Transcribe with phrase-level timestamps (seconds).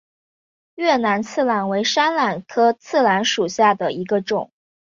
[0.73, 4.51] 越南刺榄为山榄科刺榄属下的一个种。